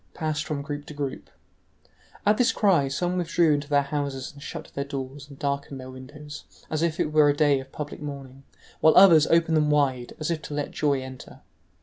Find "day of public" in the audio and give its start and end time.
7.37-8.01